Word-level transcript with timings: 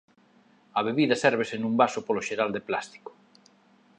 A 0.79 0.81
bebida 0.87 1.15
sérvese 1.23 1.55
nun 1.59 1.73
vaso 1.81 1.99
polo 2.07 2.25
xeral 2.27 2.49
de 2.53 2.65
plástico. 2.69 3.11